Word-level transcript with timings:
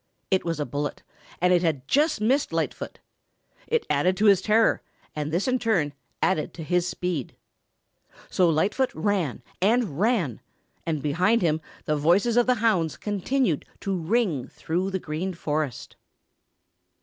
It 0.31 0.43
was 0.43 0.59
a 0.59 0.65
bullet 0.65 1.03
and 1.39 1.53
it 1.53 1.61
had 1.61 1.87
just 1.87 2.19
missed 2.19 2.51
Lightfoot. 2.51 2.97
It 3.67 3.85
added 3.87 4.17
to 4.17 4.25
his 4.25 4.41
terror 4.41 4.81
and 5.15 5.31
this 5.31 5.47
in 5.47 5.59
turn 5.59 5.93
added 6.23 6.55
to 6.55 6.63
his 6.63 6.87
speed. 6.87 7.35
So 8.27 8.49
Lightfoot 8.49 8.91
ran 8.95 9.43
and 9.61 9.99
ran, 9.99 10.41
and 10.87 11.03
behind 11.03 11.43
him 11.43 11.61
the 11.85 11.97
voices 11.97 12.35
of 12.35 12.47
the 12.47 12.55
hounds 12.65 12.97
continued 12.97 13.63
to 13.81 13.95
ring 13.95 14.47
through 14.47 14.89
the 14.89 14.97
Green 14.97 15.35
Forest. 15.35 15.95